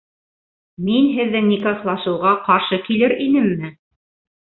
Мин 0.87 1.11
һеҙҙең 1.17 1.45
никахлашыуға 1.51 2.35
ҡаршы 2.51 2.83
килер 2.91 3.17
инемме? 3.31 3.75